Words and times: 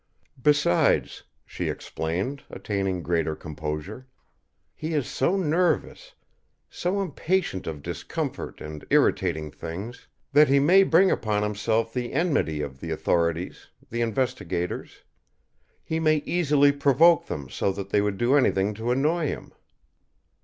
"Besides," 0.41 1.21
she 1.45 1.69
explained, 1.69 2.41
attaining 2.49 3.03
greater 3.03 3.35
composure, 3.35 4.07
"he 4.73 4.95
is 4.95 5.05
so 5.07 5.37
nervous, 5.37 6.15
so 6.71 6.99
impatient 7.03 7.67
of 7.67 7.83
discomfort 7.83 8.61
and 8.61 8.83
irritating 8.89 9.51
things, 9.51 10.07
that 10.33 10.47
he 10.49 10.57
may 10.59 10.81
bring 10.81 11.11
upon 11.11 11.43
himself 11.43 11.93
the 11.93 12.13
enmity 12.13 12.63
of 12.63 12.79
the 12.79 12.89
authorities, 12.89 13.67
the 13.91 14.01
investigators. 14.01 15.03
He 15.83 15.99
may 15.99 16.23
easily 16.25 16.71
provoke 16.71 17.27
them 17.27 17.47
so 17.47 17.71
that 17.71 17.91
they 17.91 18.01
would 18.01 18.17
do 18.17 18.33
anything 18.35 18.73
to 18.73 18.89
annoy 18.89 19.27
him. 19.27 19.53